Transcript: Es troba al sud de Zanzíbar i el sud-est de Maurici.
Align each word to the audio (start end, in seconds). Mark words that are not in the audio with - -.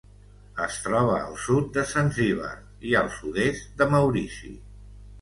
Es 0.63 0.77
troba 0.85 1.17
al 1.25 1.35
sud 1.43 1.69
de 1.77 1.85
Zanzíbar 1.93 2.57
i 2.93 2.99
el 3.05 3.15
sud-est 3.21 3.81
de 3.83 3.93
Maurici. 3.97 4.57